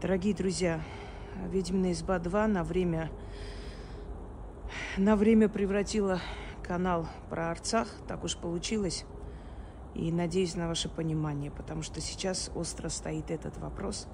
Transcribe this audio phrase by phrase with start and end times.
[0.00, 0.80] Дорогие друзья,
[1.50, 3.10] «Ведьмина изба 2» на время,
[4.96, 6.20] на время превратила
[6.62, 7.86] канал про Арцах.
[8.08, 9.04] Так уж получилось.
[9.94, 14.08] И надеюсь на ваше понимание, потому что сейчас остро стоит этот вопрос.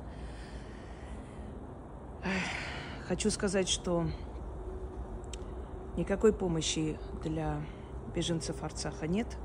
[3.07, 4.09] Хочу сказать, что
[5.97, 7.63] никакой помощи для
[8.13, 9.39] беженцев Арцаха нет.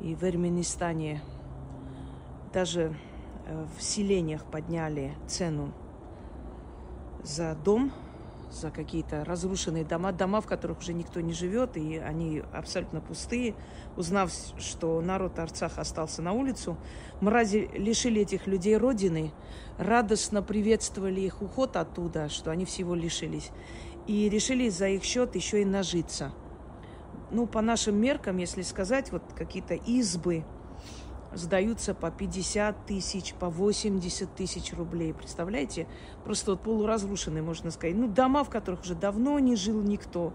[0.00, 1.22] И в Эрменистане
[2.54, 2.96] даже
[3.46, 5.72] в селениях подняли цену
[7.22, 7.92] за дом,
[8.50, 13.54] за какие-то разрушенные дома, дома, в которых уже никто не живет, и они абсолютно пустые.
[13.96, 16.76] Узнав, что народ Арцаха остался на улицу,
[17.20, 19.32] мрази лишили этих людей родины,
[19.78, 23.50] радостно приветствовали их уход оттуда, что они всего лишились,
[24.06, 26.32] и решили за их счет еще и нажиться.
[27.30, 30.44] Ну, по нашим меркам, если сказать, вот какие-то избы–
[31.34, 35.12] сдаются по 50 тысяч, по 80 тысяч рублей.
[35.14, 35.86] Представляете?
[36.24, 37.96] Просто вот полуразрушенные, можно сказать.
[37.96, 40.32] Ну, дома, в которых уже давно не жил никто.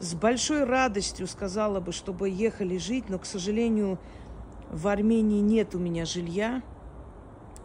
[0.00, 3.98] С большой радостью сказала бы, чтобы ехали жить, но, к сожалению,
[4.70, 6.62] в Армении нет у меня жилья.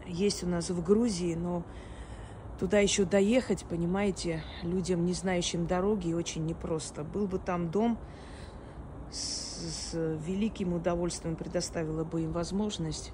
[0.06, 1.64] Есть у нас в Грузии, но
[2.58, 7.04] туда еще доехать, понимаете, людям, не знающим дороги, очень непросто.
[7.04, 7.98] Был бы там дом,
[9.10, 13.12] с, великим удовольствием предоставила бы им возможность.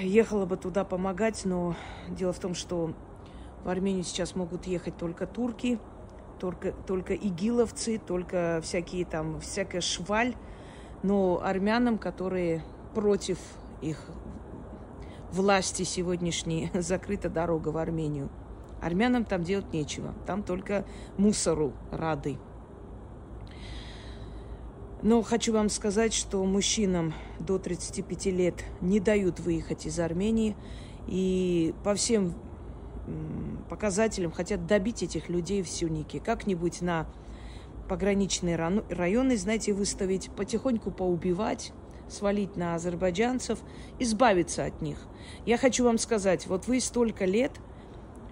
[0.00, 1.76] Ехала бы туда помогать, но
[2.08, 2.94] дело в том, что
[3.64, 5.78] в Армению сейчас могут ехать только турки,
[6.38, 10.34] только, только игиловцы, только всякие там, всякая шваль.
[11.02, 13.38] Но армянам, которые против
[13.82, 14.08] их
[15.32, 18.30] власти сегодняшней, закрыта дорога в Армению.
[18.80, 20.14] Армянам там делать нечего.
[20.26, 20.84] Там только
[21.16, 22.38] мусору рады.
[25.04, 30.56] Но хочу вам сказать, что мужчинам до 35 лет не дают выехать из Армении.
[31.06, 32.32] И по всем
[33.68, 36.20] показателям хотят добить этих людей в Сюнике.
[36.20, 37.06] Как-нибудь на
[37.86, 41.74] пограничные районы, знаете, выставить, потихоньку поубивать,
[42.08, 43.58] свалить на азербайджанцев,
[43.98, 44.96] избавиться от них.
[45.44, 47.52] Я хочу вам сказать, вот вы столько лет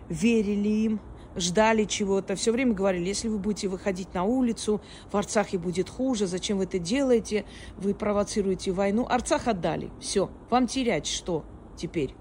[0.08, 1.00] верили им,
[1.36, 6.26] ждали чего-то, все время говорили, если вы будете выходить на улицу, в Арцахе будет хуже,
[6.26, 7.44] зачем вы это делаете,
[7.76, 9.06] вы провоцируете войну.
[9.08, 11.44] Арцах отдали, все, вам терять что
[11.76, 12.14] теперь?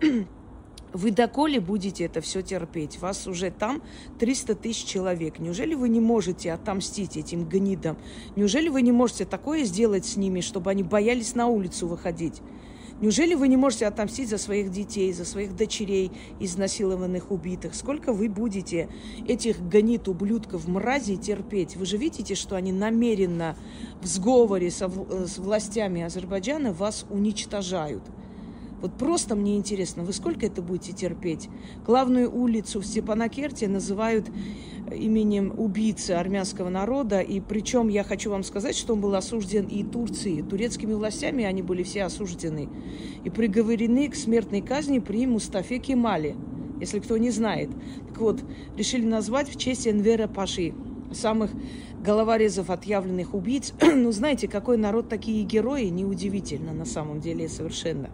[0.92, 2.98] Вы доколе будете это все терпеть?
[2.98, 3.82] Вас уже там
[4.18, 5.38] 300 тысяч человек.
[5.38, 7.98] Неужели вы не можете отомстить этим гнидам?
[8.36, 12.40] Неужели вы не можете такое сделать с ними, чтобы они боялись на улицу выходить?
[13.00, 16.10] Неужели вы не можете отомстить за своих детей, за своих дочерей,
[16.40, 17.74] изнасилованных, убитых?
[17.74, 18.88] Сколько вы будете
[19.28, 21.76] этих гонит ублюдков, мразей терпеть?
[21.76, 23.56] Вы же видите, что они намеренно
[24.02, 28.02] в сговоре со, с властями Азербайджана вас уничтожают.
[28.80, 31.48] Вот просто мне интересно, вы сколько это будете терпеть?
[31.84, 34.30] Главную улицу в Степанакерте называют
[34.94, 37.20] именем убийцы армянского народа.
[37.20, 40.42] И причем я хочу вам сказать, что он был осужден и Турцией.
[40.42, 42.68] Турецкими властями они были все осуждены.
[43.24, 46.36] И приговорены к смертной казни при Мустафе Кемале,
[46.80, 47.70] если кто не знает.
[48.08, 48.40] Так вот,
[48.76, 50.72] решили назвать в честь Энвера Паши,
[51.12, 51.50] самых
[52.02, 53.72] головорезов, отъявленных убийц.
[53.80, 58.10] ну, знаете, какой народ такие герои, неудивительно на самом деле совершенно.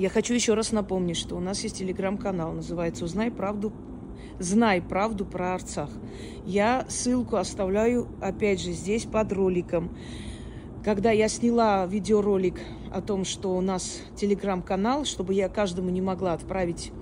[0.00, 3.70] Я хочу еще раз напомнить, что у нас есть телеграм-канал, называется «Узнай правду
[4.38, 5.90] знай правду про Арцах.
[6.46, 9.94] Я ссылку оставляю, опять же, здесь под роликом.
[10.82, 12.58] Когда я сняла видеоролик
[12.90, 16.92] о том, что у нас телеграм-канал, чтобы я каждому не могла отправить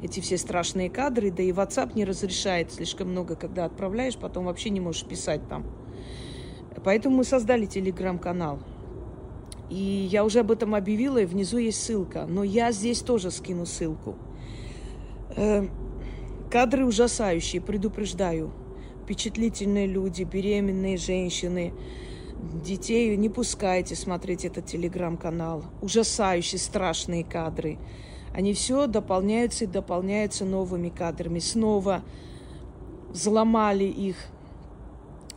[0.00, 4.70] эти все страшные кадры, да и WhatsApp не разрешает слишком много, когда отправляешь, потом вообще
[4.70, 5.64] не можешь писать там.
[6.84, 8.60] Поэтому мы создали телеграм-канал.
[9.70, 12.26] И я уже об этом объявила, и внизу есть ссылка.
[12.26, 14.16] Но я здесь тоже скину ссылку.
[15.36, 15.66] Э,
[16.50, 18.52] Кадры ужасающие, предупреждаю.
[19.02, 21.74] Впечатлительные люди, беременные женщины,
[22.64, 25.64] детей не пускайте смотреть этот телеграм-канал.
[25.82, 27.78] Ужасающие, страшные кадры.
[28.32, 31.40] Они все дополняются и дополняются новыми кадрами.
[31.40, 32.04] Снова
[33.10, 34.16] взломали их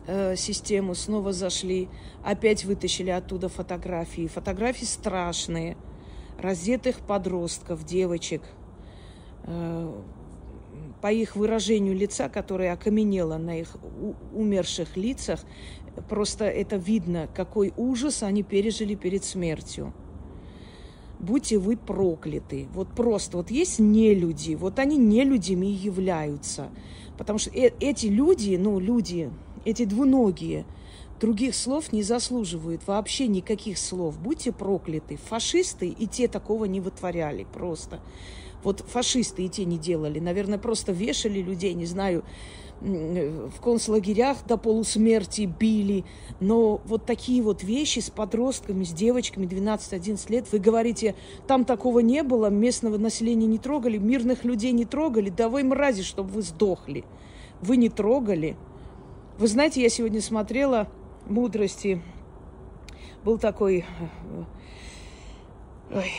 [0.10, 1.88] э, систему, снова зашли,
[2.24, 4.28] опять вытащили оттуда фотографии.
[4.28, 5.78] Фотографии страшные.
[6.40, 8.42] Раздетых подростков, девочек,
[9.44, 10.02] э,
[11.02, 13.76] по их выражению лица, которое окаменело на их
[14.34, 15.42] умерших лицах,
[16.08, 19.94] просто это видно, какой ужас они пережили перед смертью.
[21.20, 22.68] Будьте вы прокляты.
[22.74, 26.70] Вот просто, вот есть нелюди, вот они нелюдями и являются.
[27.18, 29.30] Потому что э эти люди, ну, люди,
[29.66, 30.66] эти двуногие,
[31.20, 34.20] других слов не заслуживают, вообще никаких слов.
[34.20, 35.18] Будьте прокляты.
[35.18, 38.00] Фашисты и те такого не вытворяли просто.
[38.64, 40.20] Вот фашисты и те не делали.
[40.20, 42.24] Наверное, просто вешали людей, не знаю,
[42.82, 46.06] в концлагерях до полусмерти били.
[46.40, 51.16] Но вот такие вот вещи с подростками, с девочками 12-11 лет, вы говорите,
[51.48, 56.04] там такого не было, местного населения не трогали, мирных людей не трогали, да вы мрази,
[56.04, 57.04] чтобы вы сдохли.
[57.62, 58.56] Вы не трогали.
[59.40, 60.88] Вы знаете, я сегодня смотрела
[61.26, 62.02] «Мудрости».
[63.24, 64.44] Был такой э,
[65.92, 66.12] ой,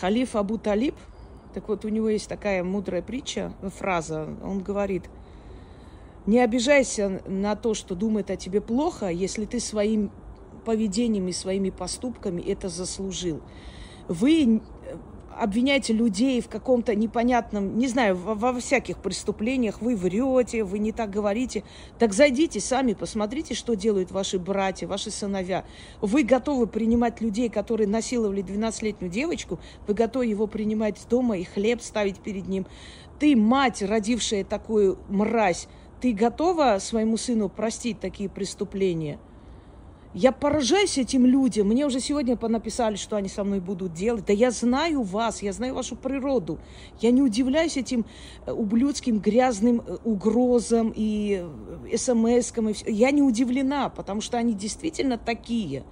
[0.00, 0.94] халиф Абу Талиб.
[1.52, 4.28] Так вот, у него есть такая мудрая притча, фраза.
[4.42, 5.10] Он говорит–
[6.26, 10.10] не обижайся на то, что думает о тебе плохо, если ты своим
[10.64, 13.40] поведением и своими поступками это заслужил.
[14.08, 14.96] Вы э,
[15.38, 20.92] обвиняете людей в каком-то непонятном, не знаю, во, во всяких преступлениях, вы врете, вы не
[20.92, 21.62] так говорите.
[21.98, 25.64] Так зайдите сами, посмотрите, что делают ваши братья, ваши сыновья.
[26.00, 31.82] Вы готовы принимать людей, которые насиловали 12-летнюю девочку, вы готовы его принимать дома и хлеб
[31.82, 32.66] ставить перед ним.
[33.18, 35.68] Ты, мать, родившая такую мразь,
[36.00, 39.18] ты готова своему сыну простить такие преступления?
[40.18, 41.68] Я поражаюсь этим людям.
[41.68, 44.24] Мне уже сегодня понаписали, что они со мной будут делать.
[44.24, 46.58] Да я знаю вас, я знаю вашу природу.
[47.02, 48.06] Я не удивляюсь этим
[48.46, 51.44] э, ублюдским грязным э, угрозам и
[51.92, 52.70] э, смс-кам.
[52.70, 52.90] И.
[52.90, 55.84] Я не удивлена, потому что они действительно такие.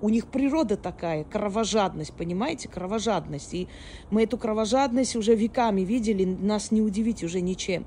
[0.00, 3.54] У них природа такая, кровожадность, понимаете, кровожадность.
[3.54, 3.66] И
[4.08, 7.86] мы эту кровожадность уже веками видели, нас не удивить уже ничем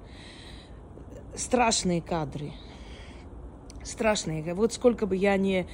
[1.33, 2.51] страшные кадры.
[3.87, 4.53] Страшные.
[4.53, 5.65] Вот сколько бы я не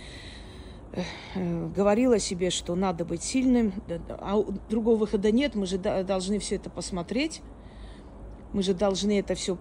[0.91, 3.73] э, говорила себе, что надо быть сильным,
[4.07, 4.39] а
[4.69, 7.41] другого выхода нет, мы же должны все это посмотреть.
[8.53, 9.57] Мы же должны это все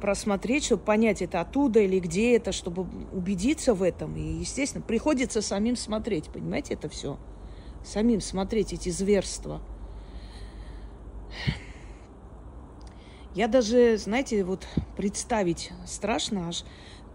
[0.00, 4.14] просмотреть, чтобы понять, это оттуда или где это, чтобы убедиться в этом.
[4.14, 7.18] И, естественно, приходится самим смотреть, понимаете, это все.
[7.84, 9.60] Самим смотреть эти зверства.
[13.34, 14.66] Я даже, знаете, вот
[14.96, 16.64] представить страшно аж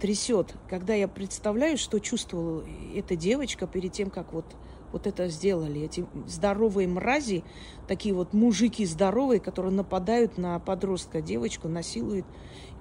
[0.01, 2.65] трясет, когда я представляю, что чувствовала
[2.95, 4.45] эта девочка перед тем, как вот,
[4.91, 5.81] вот это сделали.
[5.81, 7.43] Эти здоровые мрази,
[7.87, 12.25] такие вот мужики здоровые, которые нападают на подростка, девочку, насилуют,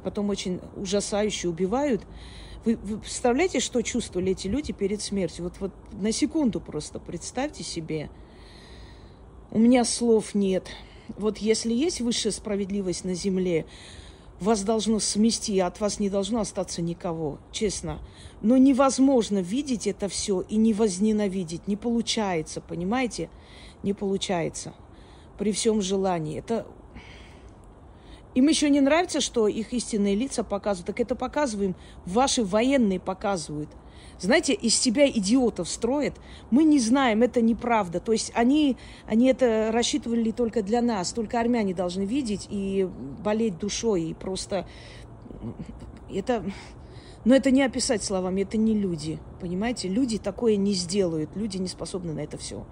[0.02, 2.02] потом очень ужасающе убивают.
[2.64, 5.44] Вы, вы представляете, что чувствовали эти люди перед смертью?
[5.44, 8.10] Вот, вот на секунду просто представьте себе.
[9.50, 10.68] У меня слов нет
[11.16, 13.66] вот если есть высшая справедливость на земле,
[14.40, 18.00] вас должно смести, от вас не должно остаться никого, честно.
[18.40, 21.68] Но невозможно видеть это все и не возненавидеть.
[21.68, 23.28] Не получается, понимаете?
[23.82, 24.72] Не получается.
[25.38, 26.38] При всем желании.
[26.38, 26.66] Это
[28.34, 30.86] им еще не нравится, что их истинные лица показывают.
[30.86, 31.74] Так это показываем.
[32.06, 33.68] Ваши военные показывают
[34.18, 36.14] знаете, из себя идиотов строят.
[36.50, 38.00] Мы не знаем, это неправда.
[38.00, 38.76] То есть они,
[39.06, 41.12] они это рассчитывали только для нас.
[41.12, 42.88] Только армяне должны видеть и
[43.22, 44.02] болеть душой.
[44.04, 44.66] И просто
[46.12, 46.44] это...
[47.22, 49.18] Но это не описать словами, это не люди.
[49.40, 51.36] Понимаете, люди такое не сделают.
[51.36, 52.64] Люди не способны на это все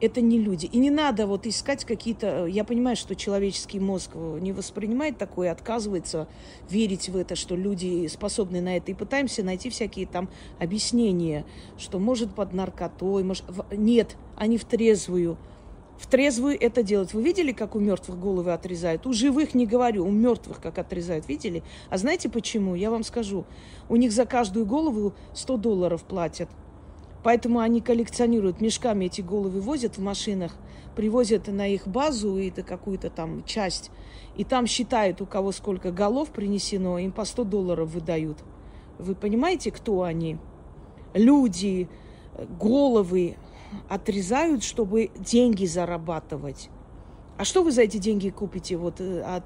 [0.00, 0.66] это не люди.
[0.66, 2.46] И не надо вот искать какие-то...
[2.46, 6.28] Я понимаю, что человеческий мозг не воспринимает такое, отказывается
[6.68, 8.90] верить в это, что люди способны на это.
[8.90, 10.28] И пытаемся найти всякие там
[10.58, 11.44] объяснения,
[11.78, 13.44] что может под наркотой, может...
[13.72, 15.38] Нет, они в трезвую.
[15.98, 17.14] В трезвую это делать.
[17.14, 19.06] Вы видели, как у мертвых головы отрезают?
[19.06, 21.26] У живых не говорю, у мертвых как отрезают.
[21.26, 21.62] Видели?
[21.88, 22.74] А знаете почему?
[22.74, 23.46] Я вам скажу.
[23.88, 26.50] У них за каждую голову 100 долларов платят.
[27.26, 30.54] Поэтому они коллекционируют, мешками эти головы возят в машинах,
[30.94, 33.90] привозят на их базу это какую-то там часть,
[34.36, 38.38] и там считают, у кого сколько голов принесено, им по 100 долларов выдают.
[39.00, 40.38] Вы понимаете, кто они?
[41.14, 41.88] Люди,
[42.60, 43.34] головы
[43.88, 46.70] отрезают, чтобы деньги зарабатывать.
[47.38, 49.44] А что вы за эти деньги купите, вот, э, от,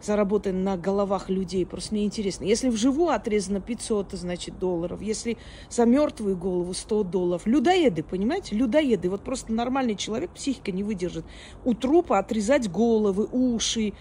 [0.00, 1.64] заработанные на головах людей?
[1.64, 2.44] Просто мне интересно.
[2.44, 5.00] Если вживую отрезано 500, значит, долларов.
[5.00, 5.38] Если
[5.70, 7.46] за мертвую голову 100 долларов.
[7.46, 8.56] Людоеды, понимаете?
[8.56, 9.08] Людоеды.
[9.08, 11.24] Вот просто нормальный человек, психика не выдержит.
[11.64, 13.92] У трупа отрезать головы, уши,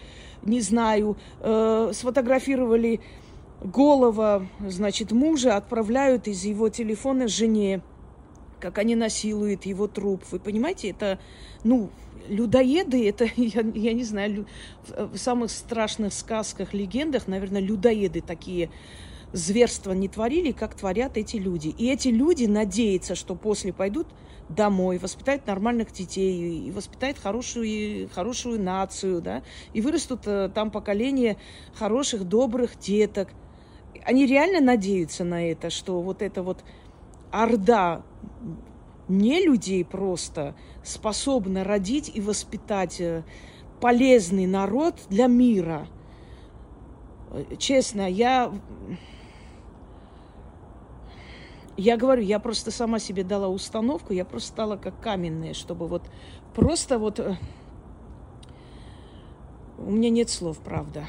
[0.42, 1.16] не знаю.
[1.42, 3.02] Э, сфотографировали
[3.64, 7.82] голова, значит, мужа, отправляют из его телефона жене
[8.62, 10.24] как они насилуют его труп.
[10.32, 11.20] Вы понимаете, это,
[11.64, 11.90] ну,
[12.28, 14.46] людоеды, это, я, я не знаю,
[14.88, 18.70] в самых страшных сказках, легендах, наверное, людоеды такие
[19.34, 21.70] зверства не творили, как творят эти люди.
[21.70, 24.08] И эти люди надеются, что после пойдут
[24.50, 31.38] домой, воспитают нормальных детей, и воспитают хорошую, хорошую нацию, да, и вырастут э, там поколение
[31.74, 33.30] хороших, добрых деток.
[34.04, 36.64] они реально надеются на это, что вот эта вот
[37.32, 38.04] орда
[39.08, 43.24] не людей просто способна родить и воспитать э,
[43.80, 45.88] полезный народ для мира.
[47.58, 48.52] Честно, я
[51.78, 56.04] я говорю, я просто сама себе дала установку, я просто стала как каменная, чтобы вот
[56.54, 57.20] просто вот...
[57.20, 57.38] Э,
[59.78, 61.08] у меня нет слов, правда.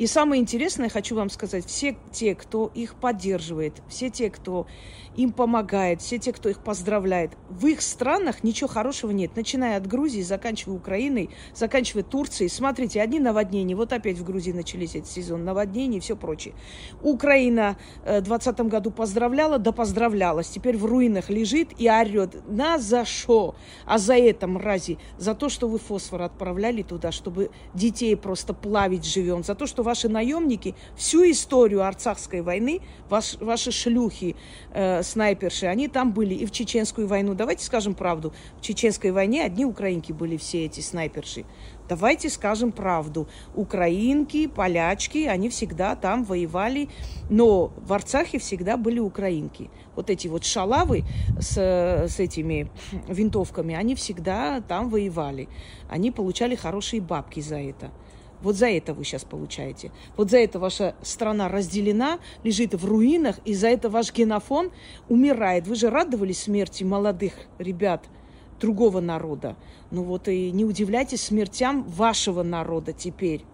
[0.00, 4.66] И самое интересное, хочу вам сказать, все те, кто их поддерживает, все те, кто
[5.14, 9.36] им помогает, все те, кто их поздравляет, в их странах ничего хорошего нет.
[9.36, 12.48] Начиная от Грузии, заканчивая Украиной, заканчивая Турцией.
[12.48, 13.76] Смотрите, одни наводнения.
[13.76, 16.54] Вот опять в Грузии начались эти сезон наводнений и все прочее.
[17.02, 20.48] Украина э, в 2020 году поздравляла, да поздравлялась.
[20.48, 22.36] Теперь в руинах лежит и орет.
[22.48, 23.54] На за что?
[23.84, 29.04] А за это, мрази, за то, что вы фосфор отправляли туда, чтобы детей просто плавить
[29.04, 34.36] живем, за то, что ваши наемники всю историю Арцахской войны, ваш, ваши шлюхи,
[34.72, 37.34] э, снайперши, они там были и в Чеченскую войну.
[37.34, 38.32] Давайте скажем правду.
[38.58, 41.44] В Чеченской войне одни украинки были все эти снайперши.
[41.88, 43.26] Давайте скажем правду.
[43.56, 46.88] Украинки, полячки, они всегда там воевали,
[47.28, 49.70] но в Арцахе всегда были украинки.
[49.96, 51.02] Вот эти вот шалавы
[51.40, 52.70] с, с этими
[53.08, 55.48] винтовками, они всегда там воевали.
[55.88, 57.90] Они получали хорошие бабки за это.
[58.42, 59.92] Вот за это вы сейчас получаете.
[60.16, 64.70] Вот за это ваша страна разделена, лежит в руинах, и за это ваш генофон
[65.08, 65.66] умирает.
[65.66, 68.04] Вы же радовались смерти молодых ребят
[68.60, 69.56] другого народа.
[69.90, 73.44] Ну вот и не удивляйтесь смертям вашего народа теперь.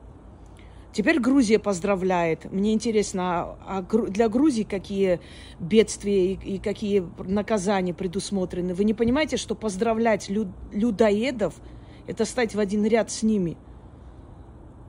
[0.92, 2.50] Теперь Грузия поздравляет.
[2.50, 5.20] Мне интересно, а для Грузии какие
[5.60, 8.72] бедствия и какие наказания предусмотрены?
[8.72, 10.30] Вы не понимаете, что поздравлять
[10.72, 11.54] людоедов–
[12.06, 13.56] это стать в один ряд с ними–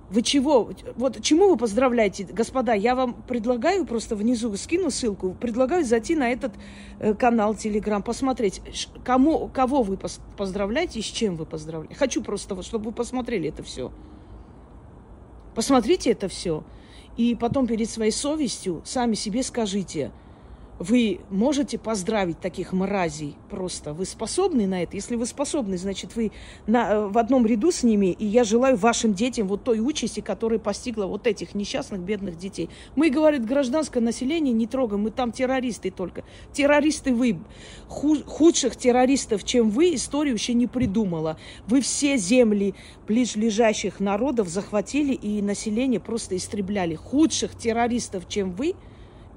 [0.09, 0.71] вы чего?
[0.95, 2.73] Вот чему вы поздравляете, господа?
[2.73, 6.53] Я вам предлагаю, просто внизу скину ссылку, предлагаю зайти на этот
[6.99, 8.61] э, канал Телеграм, посмотреть,
[9.03, 9.97] кому, кого вы
[10.37, 11.95] поздравляете и с чем вы поздравляете.
[11.95, 13.91] Хочу просто, чтобы вы посмотрели это все.
[15.55, 16.63] Посмотрите это все.
[17.17, 20.11] И потом перед своей совестью сами себе скажите–
[20.79, 23.93] вы можете поздравить таких мразей просто?
[23.93, 24.95] Вы способны на это?
[24.95, 26.31] Если вы способны, значит, вы
[26.67, 30.19] на, э, в одном ряду с ними, и я желаю вашим детям вот той участи,
[30.19, 32.69] которая постигла вот этих несчастных бедных детей.
[32.95, 36.23] Мы, говорит, гражданское население не трогаем, мы там террористы только.
[36.53, 37.39] Террористы вы.
[37.87, 41.37] Худших террористов, чем вы, история еще не придумала.
[41.67, 42.75] Вы все земли
[43.07, 46.95] ближлежащих народов захватили и население просто истребляли.
[46.95, 48.75] Худших террористов, чем вы–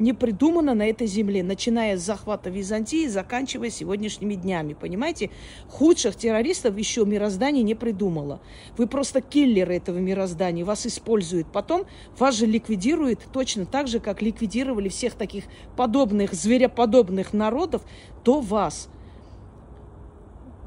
[0.00, 4.72] не придумано на этой земле, начиная с захвата Византии, заканчивая сегодняшними днями.
[4.72, 5.30] Понимаете,
[5.68, 8.40] худших террористов еще мироздание не придумало.
[8.76, 11.46] Вы просто киллеры этого мироздания, вас используют.
[11.52, 11.84] Потом
[12.18, 15.44] вас же ликвидируют точно так же, как ликвидировали всех таких
[15.76, 17.82] подобных, звероподобных народов
[18.24, 18.88] до вас.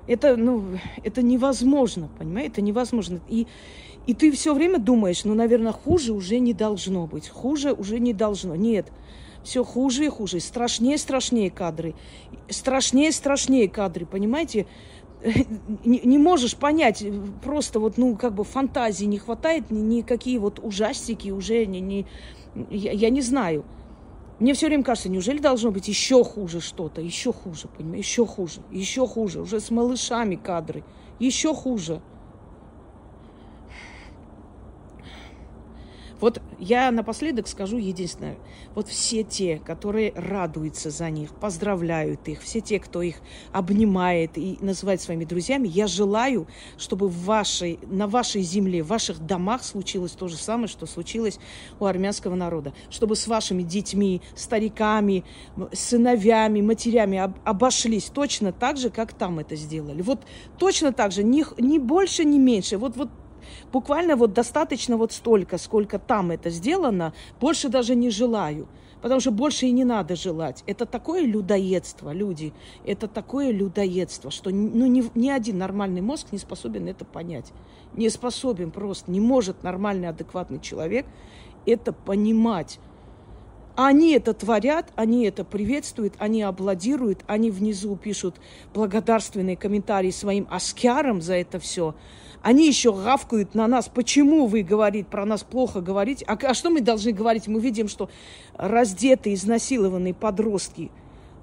[0.06, 0.64] Это, ну,
[1.04, 3.22] это невозможно, понимаете, это невозможно.
[3.30, 3.48] И,
[4.06, 8.14] и ты все время думаешь, ну, наверное, хуже уже не должно быть, хуже уже не
[8.14, 8.56] должно.
[8.56, 8.92] Нет,
[9.44, 11.96] все хуже и хуже, страшнее страшнее кадры,
[12.50, 14.68] страшнее страшнее кадры, понимаете?
[15.86, 17.02] Не, не можешь понять,
[17.42, 22.06] просто вот, ну, как бы фантазии не хватает, никакие вот ужастики уже не, не
[22.70, 23.64] я, я не знаю.
[24.40, 28.62] Мне все время кажется, неужели должно быть еще хуже что-то, еще хуже, понимаешь, еще хуже,
[28.72, 30.84] еще хуже, уже с малышами кадры,
[31.20, 32.02] еще хуже.
[36.20, 38.38] Вот я напоследок скажу единственное.
[38.76, 43.16] Вот все те, которые радуются за них, поздравляют их, все те, кто их
[43.52, 49.26] обнимает и называет своими друзьями, я желаю, чтобы в вашей, на вашей земле, в ваших
[49.26, 51.40] домах случилось то же самое, что случилось
[51.80, 52.74] у армянского народа.
[52.90, 55.24] Чтобы с вашими детьми, стариками,
[55.72, 60.02] сыновьями, матерями об, обошлись точно так же, как там это сделали.
[60.02, 60.22] Вот
[60.58, 62.78] точно так же, ни, ни больше, ни меньше.
[62.78, 63.10] Вот, вот
[63.72, 68.68] буквально вот достаточно вот столько, сколько там это сделано, больше даже не желаю.
[69.02, 70.64] Потому что больше и не надо желать.
[70.66, 72.54] Это такое людоедство, люди.
[72.86, 77.52] Это такое людоедство, что ну, ни, ни один нормальный мозг не способен это понять.
[77.96, 81.06] Не способен просто, не может нормальный, адекватный человек
[81.66, 82.80] это понимать.
[83.76, 88.36] Они это творят, они это приветствуют, они аплодируют, они внизу пишут
[88.74, 91.96] благодарственные комментарии своим аскярам за это все.
[92.44, 93.90] Они еще гавкают на нас.
[93.92, 96.26] Почему вы, говорит, про нас плохо говорите?
[96.28, 97.48] А, а что мы должны говорить?
[97.48, 98.10] Мы видим, что
[98.56, 100.92] раздетые, изнасилованные подростки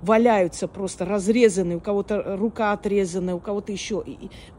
[0.02, 4.04] валяются просто разрезанные, у кого-то рука отрезанная, у кого-то еще.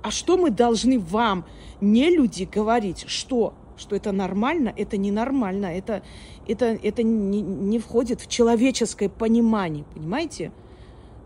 [0.02, 1.46] А что мы должны вам,
[1.80, 3.06] не люди, говорить?
[3.08, 3.54] Что?
[3.78, 6.04] что это нормально, это ненормально, это,
[6.48, 10.52] это, это не, не входит в человеческое понимание, понимаете?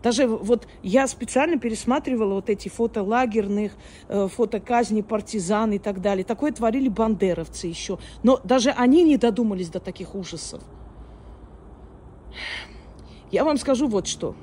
[0.06, 3.72] Даже вот я специально пересматривала вот эти фото лагерных,
[4.06, 6.24] э, фото казни партизан и так далее.
[6.24, 7.98] Такое творили бандеровцы еще.
[8.22, 10.62] Но даже они не додумались до таких ужасов.
[13.32, 14.36] Я вам скажу вот что.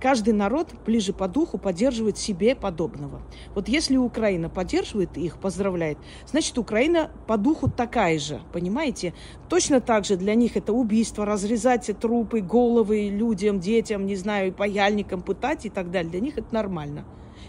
[0.00, 3.20] Каждый народ ближе по духу поддерживает себе подобного.
[3.54, 9.12] Вот если Украина поддерживает их, поздравляет, значит, Украина по духу такая же, понимаете?
[9.48, 15.20] Точно так же для них это убийство, разрезать трупы, головы людям, детям, не знаю, паяльникам
[15.20, 16.10] пытать и так далее.
[16.12, 17.04] Для них это нормально.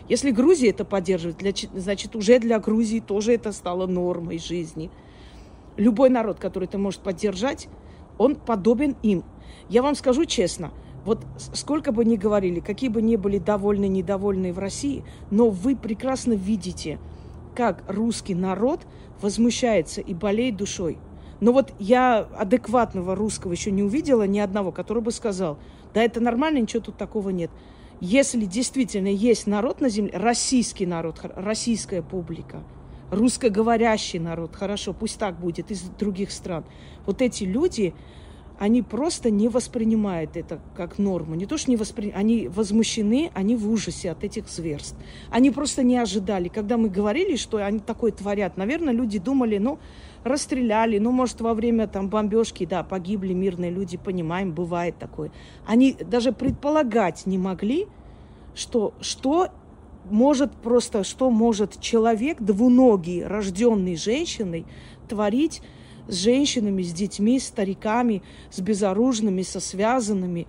[0.07, 4.89] Если Грузия это поддерживает, для, значит, уже для Грузии тоже это стало нормой жизни.
[5.77, 7.67] Любой народ, который это может поддержать,
[8.17, 9.23] он подобен им.
[9.69, 10.71] Я вам скажу честно–
[11.09, 15.75] вот сколько бы ни говорили, какие бы ни были довольны, недовольны в России, но вы
[15.75, 16.99] прекрасно видите,
[17.55, 18.81] как русский народ
[19.19, 20.99] возмущается и болеет душой.
[21.39, 25.57] Но вот я адекватного русского еще не увидела ни одного, который бы сказал,
[25.95, 27.49] да это нормально, ничего тут такого нет.
[27.99, 32.61] Если действительно есть народ на земле, российский народ, российская публика,
[33.09, 36.65] русскоговорящий народ, хорошо, пусть так будет, из других стран,
[37.07, 37.95] вот эти люди,
[38.59, 41.35] они просто не воспринимают это как норму.
[41.35, 44.97] Не то, что не воспринимают, они возмущены, они в ужасе от этих зверств.
[45.31, 46.49] Они просто не ожидали.
[46.49, 49.79] Когда мы говорили, что они такое творят, наверное, люди думали, ну,
[50.25, 55.31] расстреляли, ну, может, во время там бомбежки, да, погибли мирные люди, понимаем, бывает такое.
[55.65, 57.87] Они даже предполагать не могли,
[58.55, 59.51] что, что
[60.09, 64.65] может просто, что может человек двуногий, рожденный женщиной,
[65.07, 65.61] творить
[66.09, 70.47] с женщинами, с детьми, с стариками, с безоружными, со связанными.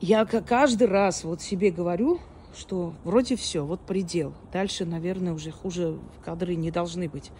[0.00, 2.20] Я каждый раз вот себе говорю,
[2.56, 4.32] что вроде все, вот предел.
[4.52, 7.30] Дальше, наверное, уже хуже кадры не должны быть.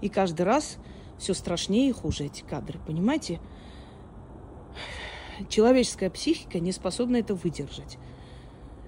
[0.00, 0.78] И каждый раз
[1.18, 3.40] все страшнее и хуже эти кадры, понимаете?
[5.48, 7.98] Человеческая психика не способна это выдержать.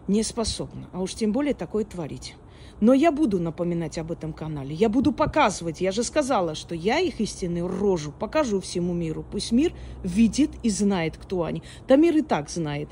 [0.09, 0.89] Не способна.
[0.93, 2.35] А уж тем более такое творить.
[2.81, 4.75] Но я буду напоминать об этом канале.
[4.75, 5.81] Я буду показывать.
[5.81, 9.25] Я же сказала, что я их истинную рожу покажу всему миру.
[9.31, 11.63] Пусть мир видит и знает, кто они.
[11.89, 12.89] Да мир и так знает.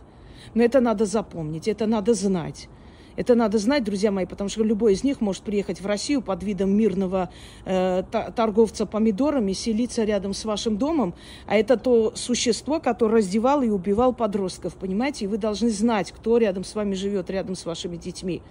[0.55, 2.68] Но это надо запомнить, это надо знать.
[3.16, 6.42] Это надо знать, друзья мои, потому что любой из них может приехать в Россию под
[6.42, 7.31] видом мирного
[7.64, 11.14] э, торговца помидорами, селиться рядом с вашим домом,
[11.47, 15.27] а это то существо, которое раздевал и убивал подростков, понимаете?
[15.27, 18.42] И вы должны знать, кто рядом с вами живет, рядом с вашими детьми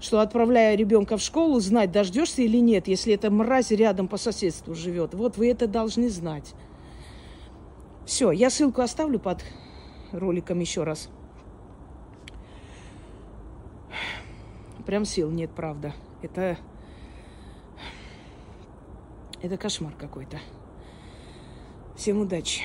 [0.00, 4.74] что отправляя ребенка в школу, знать, дождешься или нет, если эта мразь рядом по соседству
[4.74, 5.14] живет.
[5.14, 6.54] Вот вы это должны знать.
[8.04, 9.42] Все, я ссылку оставлю под
[10.12, 11.08] роликом еще раз.
[14.86, 15.94] Прям сил нет, правда.
[16.22, 16.58] Это...
[19.40, 20.38] Это кошмар какой-то.
[21.96, 22.62] Всем удачи.